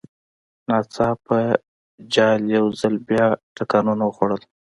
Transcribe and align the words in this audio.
ناڅاپه 0.67 1.37
جال 2.13 2.41
یو 2.55 2.65
ځل 2.79 2.95
بیا 3.07 3.25
ټکانونه 3.55 4.03
وخوړل. 4.05 4.41